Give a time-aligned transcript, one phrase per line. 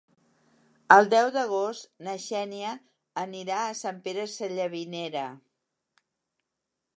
[0.93, 2.71] El deu d'agost na Xènia
[3.25, 5.29] anirà a Sant Pere Sallavinera.